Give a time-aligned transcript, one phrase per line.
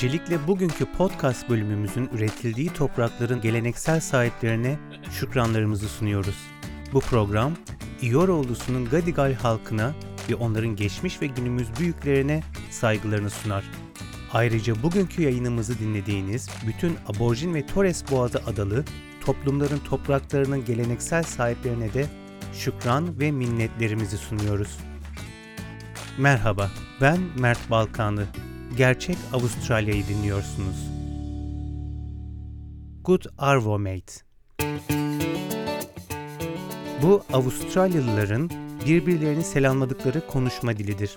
[0.00, 4.78] Öncelikle bugünkü podcast bölümümüzün üretildiği toprakların geleneksel sahiplerine
[5.10, 6.36] şükranlarımızı sunuyoruz.
[6.92, 7.52] Bu program,
[8.02, 9.94] İyoroğlu'sunun Gadigal halkına
[10.30, 13.64] ve onların geçmiş ve günümüz büyüklerine saygılarını sunar.
[14.32, 18.84] Ayrıca bugünkü yayınımızı dinlediğiniz bütün aborjin ve Torres Boğazı adalı
[19.24, 22.06] toplumların topraklarının geleneksel sahiplerine de
[22.52, 24.78] şükran ve minnetlerimizi sunuyoruz.
[26.18, 28.26] Merhaba, ben Mert Balkanlı.
[28.76, 30.90] Gerçek Avustralya'yı dinliyorsunuz.
[33.04, 34.12] Good Arvo Mate
[37.02, 38.50] Bu Avustralyalıların
[38.86, 41.16] birbirlerini selamladıkları konuşma dilidir.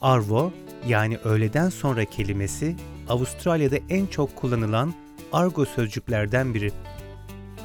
[0.00, 0.52] Arvo
[0.86, 2.76] yani öğleden sonra kelimesi
[3.08, 4.94] Avustralya'da en çok kullanılan
[5.32, 6.72] argo sözcüklerden biri.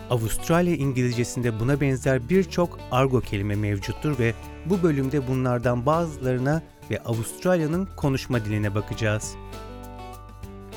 [0.10, 4.34] Avustralya İngilizcesinde buna benzer birçok argo kelime mevcuttur ve
[4.66, 9.36] bu bölümde bunlardan bazılarına ve Avustralya'nın konuşma diline bakacağız.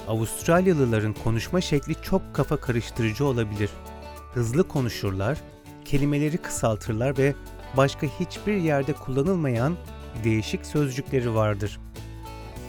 [0.09, 3.71] Avustralyalıların konuşma şekli çok kafa karıştırıcı olabilir.
[4.35, 5.39] Hızlı konuşurlar,
[5.85, 7.35] kelimeleri kısaltırlar ve
[7.77, 9.77] başka hiçbir yerde kullanılmayan
[10.25, 11.81] değişik sözcükleri vardır.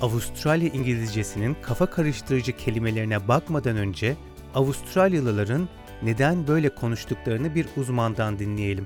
[0.01, 4.15] Avustralya İngilizcesinin kafa karıştırıcı kelimelerine bakmadan önce
[4.55, 5.69] Avustralyalıların
[6.03, 8.85] neden böyle konuştuklarını bir uzmandan dinleyelim.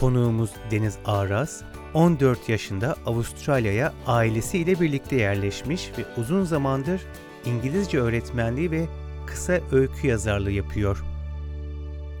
[0.00, 1.62] Konuğumuz Deniz Aras,
[1.94, 7.00] 14 yaşında Avustralya'ya ailesiyle birlikte yerleşmiş ve uzun zamandır
[7.44, 8.86] İngilizce öğretmenliği ve
[9.26, 11.04] kısa öykü yazarlığı yapıyor.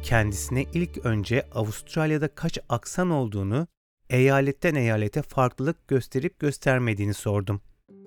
[0.02, 3.66] Kendisine ilk önce Avustralya'da kaç aksan olduğunu,
[4.10, 7.60] eyaletten eyalete farklılık gösterip göstermediğini sordum.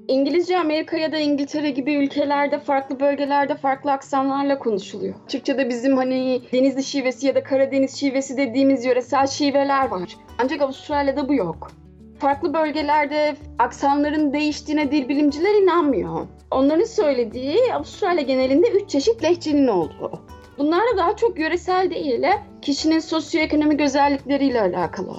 [0.08, 5.16] İngilizce Amerika ya da İngiltere gibi ülkelerde farklı bölgelerde farklı aksanlarla konuşuluyor.
[5.28, 10.18] Türkçe'de bizim hani Denizli şivesi ya da Karadeniz şivesi dediğimiz yöresel şiveler var.
[10.40, 11.72] Ancak Avustralya'da bu yok.
[12.20, 16.28] Farklı bölgelerde aksanların değiştiğine dil bilimciler inanmıyor.
[16.52, 20.20] Onların söylediği Avustralya genelinde üç çeşit lehçenin olduğu.
[20.58, 22.26] Bunlar da daha çok yöresel değil,
[22.62, 25.16] kişinin sosyoekonomik özellikleriyle alakalı.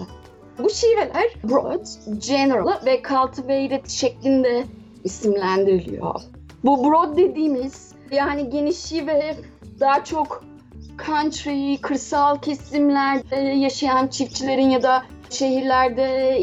[0.58, 1.86] Bu şiveler broad,
[2.28, 4.64] general ve cultivated şeklinde
[5.08, 6.20] isimlendiriliyor.
[6.64, 9.36] Bu broad dediğimiz yani geniş şive
[9.80, 10.44] daha çok
[11.06, 16.02] country, kırsal kesimlerde yaşayan çiftçilerin ya da şehirlerde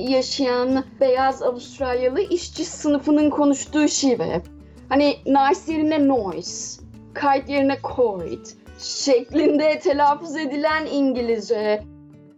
[0.09, 4.41] yaşayan beyaz Avustralyalı işçi sınıfının konuştuğu şive.
[4.89, 6.81] Hani nice yerine noise,
[7.15, 11.83] kite yerine kite şeklinde telaffuz edilen İngilizce.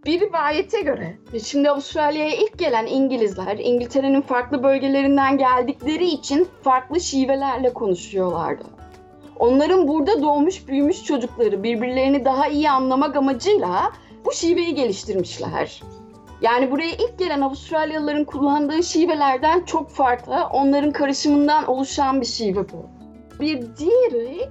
[0.08, 7.74] Bir rivayete göre, şimdi Avustralya'ya ilk gelen İngilizler İngiltere'nin farklı bölgelerinden geldikleri için farklı şivelerle
[7.74, 8.64] konuşuyorlardı.
[9.40, 13.92] Onların burada doğmuş büyümüş çocukları birbirlerini daha iyi anlamak amacıyla
[14.26, 15.82] bu şiveyi geliştirmişler.
[16.42, 22.86] Yani buraya ilk gelen Avustralyalıların kullandığı şivelerden çok farklı, onların karışımından oluşan bir şive bu.
[23.40, 24.50] Bir diğeri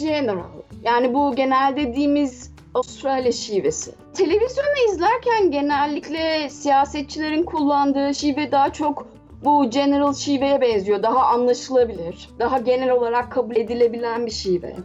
[0.00, 0.62] general.
[0.82, 3.92] Yani bu genel dediğimiz Avustralya şivesi.
[4.14, 9.06] Televizyonu izlerken genellikle siyasetçilerin kullandığı şive daha çok
[9.44, 11.02] bu general şiveye benziyor.
[11.02, 12.28] Daha anlaşılabilir.
[12.38, 14.76] Daha genel olarak kabul edilebilen bir şive.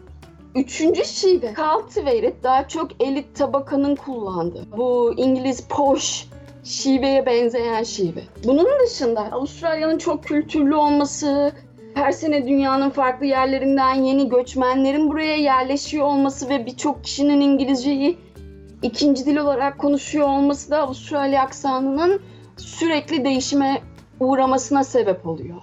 [0.56, 4.66] Üçüncü şive cultivated daha çok elit tabakanın kullandığı.
[4.78, 6.28] Bu İngiliz posh
[6.64, 8.24] şiveye benzeyen şive.
[8.44, 11.52] Bunun dışında Avustralya'nın çok kültürlü olması,
[11.94, 18.18] her sene dünyanın farklı yerlerinden yeni göçmenlerin buraya yerleşiyor olması ve birçok kişinin İngilizceyi
[18.82, 22.22] ikinci dil olarak konuşuyor olması da Avustralya aksanının
[22.58, 23.82] sürekli değişime
[24.20, 25.58] uğramasına sebep oluyor.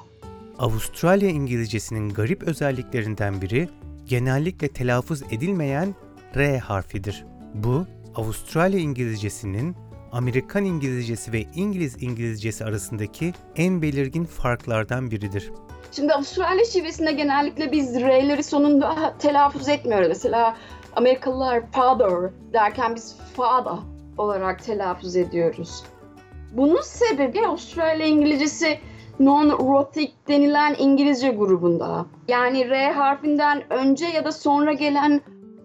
[0.58, 3.68] Avustralya İngilizcesinin garip özelliklerinden biri
[4.06, 5.94] genellikle telaffuz edilmeyen
[6.36, 7.24] R harfidir.
[7.54, 9.76] Bu Avustralya İngilizcesinin
[10.12, 15.50] Amerikan İngilizcesi ve İngiliz İngilizcesi arasındaki en belirgin farklardan biridir.
[15.92, 20.08] Şimdi Avustralya şivesinde genellikle biz R'leri sonunda telaffuz etmiyoruz.
[20.08, 20.56] Mesela
[20.96, 23.78] Amerikalılar father derken biz father
[24.18, 25.82] olarak telaffuz ediyoruz.
[26.52, 28.78] Bunun sebebi Avustralya İngilizcesi
[29.20, 32.06] non-rhotic denilen İngilizce grubunda.
[32.28, 35.20] Yani R harfinden önce ya da sonra gelen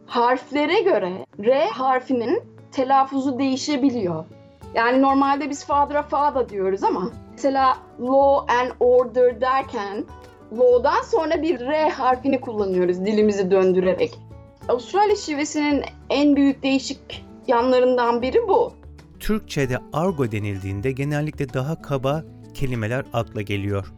[0.05, 4.25] harflere göre R harfinin telaffuzu değişebiliyor.
[4.75, 10.05] Yani normalde biz father'a father diyoruz ama mesela law and order derken
[10.51, 14.19] law'dan sonra bir R harfini kullanıyoruz dilimizi döndürerek.
[14.69, 18.73] Avustralya şivesinin en büyük değişik yanlarından biri bu.
[19.19, 23.93] Türkçe'de argo denildiğinde genellikle daha kaba kelimeler akla geliyor.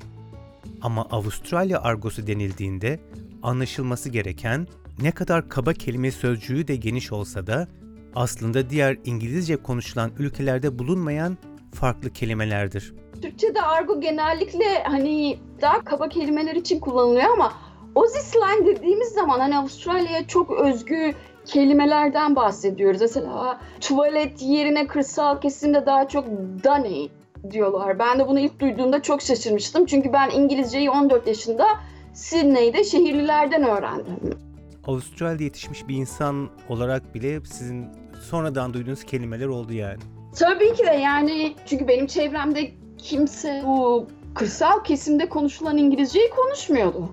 [0.82, 3.00] Ama Avustralya argosu denildiğinde
[3.44, 4.68] anlaşılması gereken
[5.02, 7.68] ne kadar kaba kelime sözcüğü de geniş olsa da
[8.16, 11.38] aslında diğer İngilizce konuşulan ülkelerde bulunmayan
[11.74, 12.94] farklı kelimelerdir.
[13.26, 17.54] Türkçe'de argo genellikle hani daha kaba kelimeler için kullanılıyor ama
[17.96, 21.14] Aussie slang dediğimiz zaman hani Avustralya'ya çok özgü
[21.46, 23.02] kelimelerden bahsediyoruz.
[23.02, 26.26] Mesela tuvalet yerine kırsal kesimde daha çok
[26.64, 27.10] dunny
[27.52, 28.00] diyorlar.
[28.00, 29.86] Ben de bunu ilk duyduğumda çok şaşırmıştım.
[29.86, 31.68] Çünkü ben İngilizceyi 14 yaşında
[32.14, 34.40] Sydney'de şehirlilerden öğrendim.
[34.88, 37.88] Avustralya'da yetişmiş bir insan olarak bile sizin
[38.22, 40.00] sonradan duyduğunuz kelimeler oldu yani.
[40.40, 47.10] Tabii ki de yani çünkü benim çevremde kimse bu kırsal kesimde konuşulan İngilizceyi konuşmuyordu.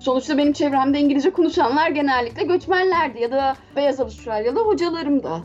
[0.00, 5.42] Sonuçta benim çevremde İngilizce konuşanlar genellikle göçmenlerdi ya da beyaz Avustralyalı hocalarım da.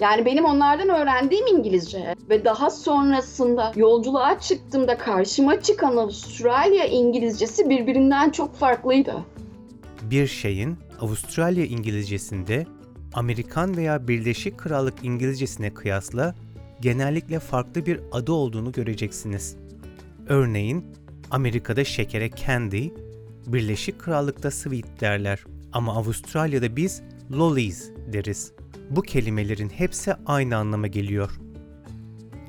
[0.00, 8.30] Yani benim onlardan öğrendiğim İngilizce ve daha sonrasında yolculuğa çıktığımda karşıma çıkan Avustralya İngilizcesi birbirinden
[8.30, 9.14] çok farklıydı.
[10.02, 12.66] Bir şeyin Avustralya İngilizcesinde
[13.14, 16.34] Amerikan veya Birleşik Krallık İngilizcesine kıyasla
[16.80, 19.56] genellikle farklı bir adı olduğunu göreceksiniz.
[20.26, 20.84] Örneğin
[21.30, 22.88] Amerika'da şekere candy,
[23.46, 27.02] Birleşik Krallık'ta sweet derler ama Avustralya'da biz
[27.32, 28.52] lollies deriz.
[28.90, 31.30] Bu kelimelerin hepsi aynı anlama geliyor.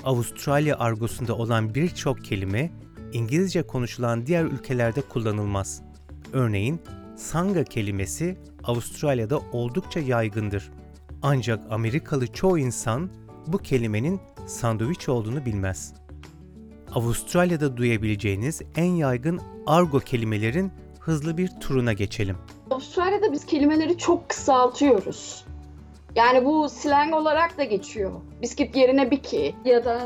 [0.04, 2.72] Avustralya argosunda olan birçok kelime
[3.14, 5.82] İngilizce konuşulan diğer ülkelerde kullanılmaz.
[6.34, 6.82] Örneğin
[7.18, 10.72] sanga kelimesi Avustralya'da oldukça yaygındır.
[11.22, 13.10] Ancak Amerikalı çoğu insan
[13.54, 15.94] bu kelimenin sandviç olduğunu bilmez.
[16.96, 22.38] Avustralya'da duyabileceğiniz en yaygın argo kelimelerin hızlı bir turuna geçelim.
[22.72, 25.46] Avustralya'da biz kelimeleri çok kısaltıyoruz.
[26.16, 28.12] Yani bu slang olarak da geçiyor.
[28.42, 30.00] Bisküt yerine biki ya da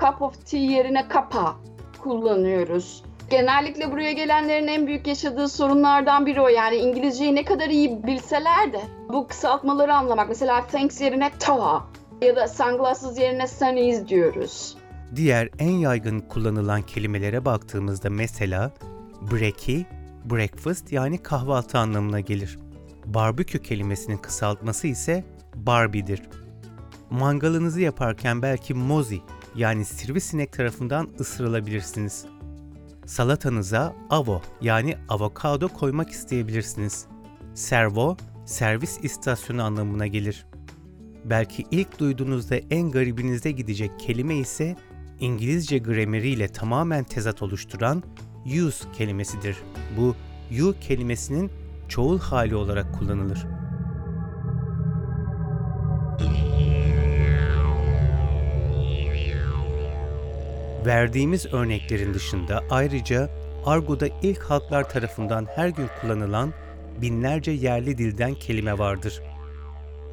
[0.00, 1.56] cup of tea yerine kapa
[2.02, 3.02] kullanıyoruz.
[3.30, 6.48] Genellikle buraya gelenlerin en büyük yaşadığı sorunlardan biri o.
[6.48, 10.28] Yani İngilizceyi ne kadar iyi bilseler de bu kısaltmaları anlamak.
[10.28, 11.86] Mesela thanks yerine tava
[12.22, 14.76] ya da sunglasses yerine sunnies diyoruz.
[15.16, 18.72] Diğer en yaygın kullanılan kelimelere baktığımızda mesela
[19.30, 19.86] brekkie,
[20.24, 22.58] breakfast yani kahvaltı anlamına gelir.
[23.06, 25.24] Barbekü kelimesinin kısaltması ise
[25.54, 26.22] Barbie'dir.
[27.10, 29.20] Mangalınızı yaparken belki mozi
[29.56, 32.26] yani sivrisinek tarafından ısırılabilirsiniz.
[33.06, 37.06] Salatanıza avo yani avokado koymak isteyebilirsiniz.
[37.54, 40.46] Servo, servis istasyonu anlamına gelir.
[41.24, 44.76] Belki ilk duyduğunuzda en garibinize gidecek kelime ise
[45.20, 48.02] İngilizce grameriyle tamamen tezat oluşturan
[48.46, 49.56] use kelimesidir.
[49.96, 50.16] Bu
[50.50, 51.50] you kelimesinin
[51.88, 53.46] çoğul hali olarak kullanılır.
[60.86, 63.30] Verdiğimiz örneklerin dışında ayrıca
[63.66, 66.52] argoda ilk halklar tarafından her gün kullanılan
[67.00, 69.22] binlerce yerli dilden kelime vardır.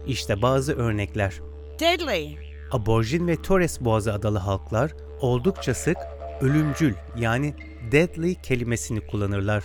[0.07, 1.42] İşte bazı örnekler.
[1.80, 2.36] Deadly.
[2.71, 5.98] Aborjin ve Torres Boğazı adalı halklar oldukça sık
[6.42, 7.53] ölümcül yani
[7.92, 9.63] deadly kelimesini kullanırlar.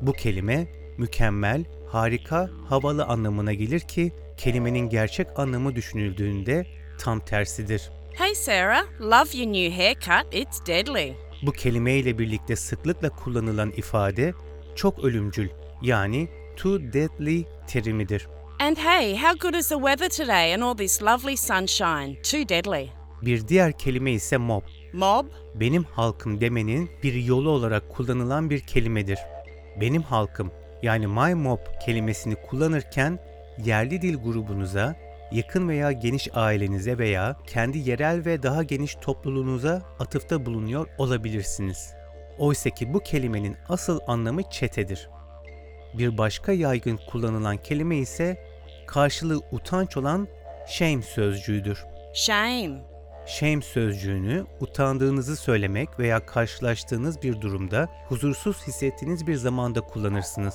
[0.00, 0.68] Bu kelime
[0.98, 6.66] mükemmel, harika, havalı anlamına gelir ki kelimenin gerçek anlamı düşünüldüğünde
[6.98, 7.90] tam tersidir.
[8.14, 10.34] Hey Sarah, love your new haircut.
[10.34, 11.14] It's deadly.
[11.42, 14.34] Bu kelimeyle birlikte sıklıkla kullanılan ifade
[14.76, 15.48] çok ölümcül
[15.82, 18.28] yani too deadly terimidir.
[18.60, 22.16] And hey, how good is the weather today and all this lovely sunshine?
[22.22, 22.90] Too deadly.
[23.22, 24.62] Bir diğer kelime ise mob.
[24.92, 25.26] Mob?
[25.54, 29.18] benim halkım demenin bir yolu olarak kullanılan bir kelimedir.
[29.80, 30.50] Benim halkım
[30.82, 33.18] yani my mob kelimesini kullanırken
[33.64, 34.96] yerli dil grubunuza,
[35.32, 41.94] yakın veya geniş ailenize veya kendi yerel ve daha geniş topluluğunuza atıfta bulunuyor olabilirsiniz.
[42.38, 45.08] Oysa ki bu kelimenin asıl anlamı çetedir.
[45.94, 48.47] Bir başka yaygın kullanılan kelime ise
[48.88, 50.28] karşılığı utanç olan
[50.68, 51.84] shame sözcüğüdür.
[52.14, 52.70] Shame.
[53.26, 60.54] Shame sözcüğünü utandığınızı söylemek veya karşılaştığınız bir durumda huzursuz hissettiğiniz bir zamanda kullanırsınız.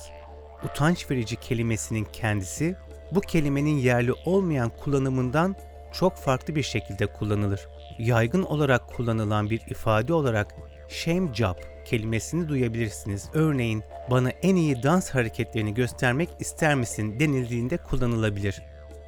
[0.64, 2.76] Utanç verici kelimesinin kendisi
[3.12, 5.56] bu kelimenin yerli olmayan kullanımından
[5.92, 7.68] çok farklı bir şekilde kullanılır.
[7.98, 10.54] Yaygın olarak kullanılan bir ifade olarak
[10.88, 13.28] shame job kelimesini duyabilirsiniz.
[13.34, 18.62] Örneğin bana en iyi dans hareketlerini göstermek ister misin denildiğinde kullanılabilir.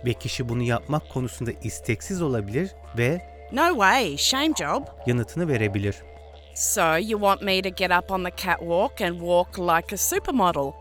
[0.05, 3.21] Ve kişi bunu yapmak konusunda isteksiz olabilir ve
[3.53, 4.83] No way, shame job.
[5.07, 5.97] yanıtını verebilir.
[6.55, 10.73] So you want me to get up on the catwalk and walk like a supermodel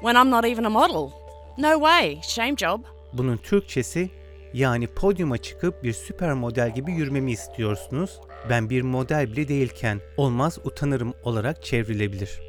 [0.00, 1.10] when I'm not even a model?
[1.58, 2.80] No way, shame job.
[3.12, 4.10] Bunun Türkçesi
[4.54, 8.20] yani podyuma çıkıp bir süper model gibi yürümemi istiyorsunuz.
[8.50, 12.40] Ben bir model bile değilken olmaz utanırım olarak çevrilebilir.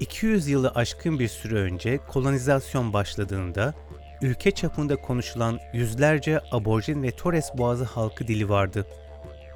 [0.00, 3.74] 200 yılı aşkın bir süre önce kolonizasyon başladığında
[4.22, 8.86] ülke çapında konuşulan yüzlerce aborjin ve Torres Boğazı halkı dili vardı.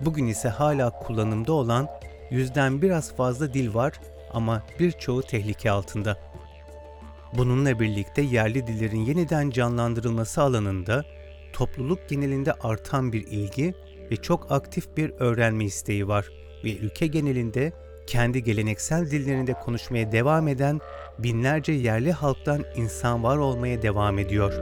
[0.00, 1.88] Bugün ise hala kullanımda olan
[2.30, 3.92] yüzden biraz fazla dil var
[4.32, 6.18] ama birçoğu tehlike altında.
[7.32, 11.04] Bununla birlikte yerli dillerin yeniden canlandırılması alanında
[11.52, 13.74] topluluk genelinde artan bir ilgi
[14.10, 16.28] ve çok aktif bir öğrenme isteği var
[16.64, 17.72] ve ülke genelinde
[18.06, 20.80] kendi geleneksel dillerinde konuşmaya devam eden
[21.18, 24.52] binlerce yerli halktan insan var olmaya devam ediyor.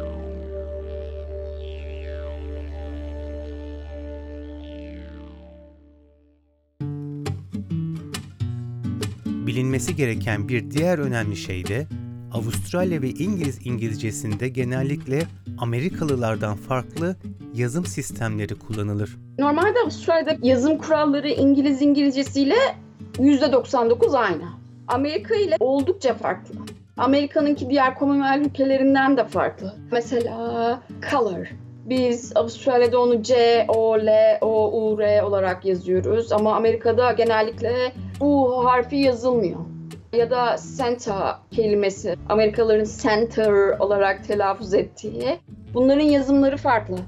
[9.47, 11.87] Bilinmesi gereken bir diğer önemli şey de
[12.33, 15.23] Avustralya ve İngiliz İngilizcesinde genellikle
[15.59, 17.17] Amerikalılardan farklı
[17.55, 19.17] yazım sistemleri kullanılır.
[19.39, 22.55] Normalde Avustralya'da yazım kuralları İngiliz İngilizcesiyle
[23.19, 24.45] %99 aynı.
[24.89, 26.55] Amerika ile oldukça farklı.
[26.97, 29.75] Amerika'nınki diğer Commonwealth ülkelerinden de farklı.
[29.93, 31.47] Mesela color.
[31.85, 38.65] Biz Avustralya'da onu C, O, L, O, U, R olarak yazıyoruz ama Amerika'da genellikle U
[38.65, 39.61] harfi yazılmıyor.
[40.13, 45.39] Ya da center kelimesi, Amerikalıların center olarak telaffuz ettiği.
[45.75, 46.99] Bunların yazımları farklı.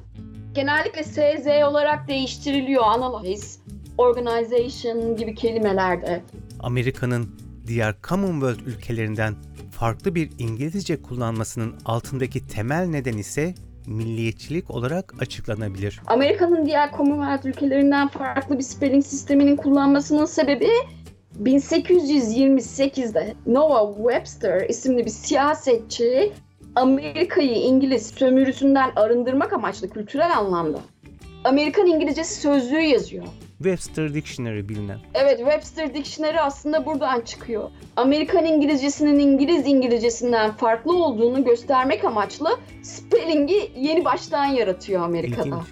[0.53, 2.83] Genellikle SZ olarak değiştiriliyor.
[2.87, 3.61] Analyze,
[3.99, 6.23] organization gibi kelimelerde.
[6.61, 7.31] Amerika'nın
[7.67, 9.35] diğer Commonwealth ülkelerinden
[9.71, 13.55] farklı bir İngilizce kullanmasının altındaki temel neden ise
[13.87, 16.01] milliyetçilik olarak açıklanabilir.
[16.07, 20.69] Amerika'nın diğer Commonwealth ülkelerinden farklı bir spelling sisteminin kullanmasının sebebi
[21.43, 26.33] 1828'de Noah Webster isimli bir siyasetçi
[26.75, 30.79] Amerika'yı İngiliz sömürüsünden arındırmak amaçlı kültürel anlamda
[31.45, 33.25] Amerikan İngilizcesi sözlüğü yazıyor.
[33.59, 34.99] Webster Dictionary bilinen.
[35.15, 37.71] Evet Webster Dictionary aslında buradan çıkıyor.
[37.97, 45.47] Amerikan İngilizcesinin İngiliz İngilizcesinden farklı olduğunu göstermek amaçlı spelling'i yeni baştan yaratıyor Amerika'da.
[45.47, 45.65] İlginç.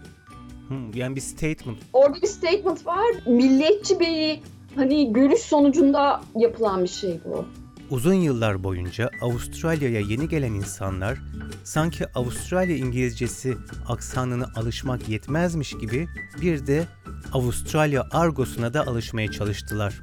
[0.69, 1.79] Hmm, yani bir statement.
[1.93, 3.07] Orada bir statement var.
[3.27, 4.41] Milliyetçi bir
[4.77, 7.45] hani görüş sonucunda yapılan bir şey bu.
[7.91, 11.19] Uzun yıllar boyunca Avustralya'ya yeni gelen insanlar
[11.65, 13.57] sanki Avustralya İngilizcesi
[13.89, 16.09] aksanına alışmak yetmezmiş gibi
[16.41, 16.85] bir de
[17.33, 20.01] Avustralya argosuna da alışmaya çalıştılar.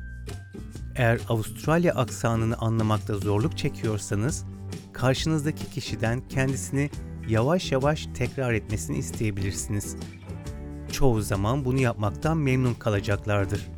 [0.96, 4.46] Eğer Avustralya aksanını anlamakta zorluk çekiyorsanız,
[4.94, 6.90] karşınızdaki kişiden kendisini
[7.30, 9.96] yavaş yavaş tekrar etmesini isteyebilirsiniz.
[10.92, 13.73] Çoğu zaman bunu yapmaktan memnun kalacaklardır.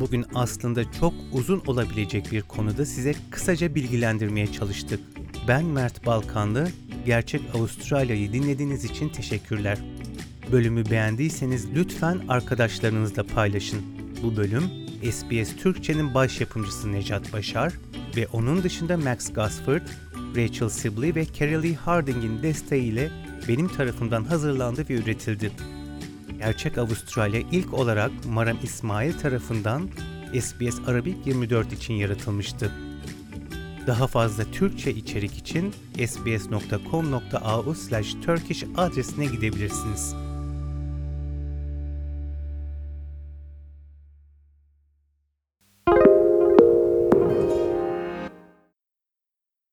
[0.00, 5.00] Bugün aslında çok uzun olabilecek bir konuda size kısaca bilgilendirmeye çalıştık.
[5.48, 6.68] Ben Mert Balkanlı,
[7.06, 9.78] Gerçek Avustralya'yı dinlediğiniz için teşekkürler.
[10.52, 13.82] Bölümü beğendiyseniz lütfen arkadaşlarınızla paylaşın.
[14.22, 14.62] Bu bölüm
[15.12, 17.72] SBS Türkçe'nin baş yapımcısı Necat Başar
[18.16, 19.82] ve onun dışında Max Gosford,
[20.36, 23.10] Rachel Sibley ve Carrie Harding'in desteğiyle
[23.48, 25.50] benim tarafımdan hazırlandı ve üretildi.
[26.38, 29.88] Gerçek Avustralya ilk olarak Maram İsmail tarafından
[30.40, 32.72] SBS Arabik 24 için yaratılmıştı.
[33.86, 35.74] Daha fazla Türkçe içerik için
[36.06, 40.23] sbs.com.au/turkish adresine gidebilirsiniz.